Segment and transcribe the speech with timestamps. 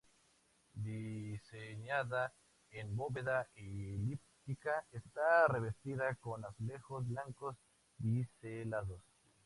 [0.73, 2.33] Diseñada
[2.71, 7.55] en bóveda elíptica, está revestida con azulejos blancos
[7.99, 9.03] biselados.